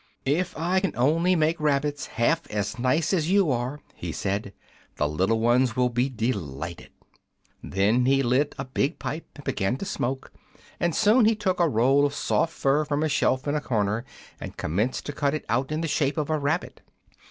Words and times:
"'If 0.25 0.57
I 0.57 0.79
can 0.79 0.93
only 0.97 1.35
make 1.35 1.59
rabbits 1.59 2.07
half 2.07 2.49
as 2.49 2.79
nice 2.79 3.13
as 3.13 3.29
you 3.29 3.51
are,' 3.51 3.81
he 3.93 4.11
said, 4.11 4.51
'the 4.95 5.07
little 5.07 5.39
ones 5.39 5.75
will 5.75 5.89
be 5.89 6.09
delighted.' 6.09 6.91
Then 7.61 8.07
he 8.07 8.23
lit 8.23 8.55
a 8.57 8.65
big 8.65 8.97
pipe 8.97 9.27
and 9.35 9.43
began 9.43 9.77
to 9.77 9.85
smoke, 9.85 10.33
and 10.79 10.95
soon 10.95 11.25
he 11.25 11.35
took 11.35 11.59
a 11.59 11.69
roll 11.69 12.03
of 12.03 12.15
soft 12.15 12.53
fur 12.53 12.83
from 12.83 13.03
a 13.03 13.09
shelf 13.09 13.47
in 13.47 13.53
a 13.53 13.61
corner 13.61 14.03
and 14.39 14.57
commenced 14.57 15.05
to 15.05 15.13
cut 15.13 15.35
it 15.35 15.45
out 15.47 15.71
in 15.71 15.81
the 15.81 15.87
shape 15.87 16.17
of 16.17 16.31
a 16.31 16.39
rabbit. 16.39 16.81